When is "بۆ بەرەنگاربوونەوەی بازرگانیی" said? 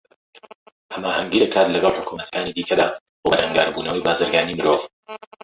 3.21-4.57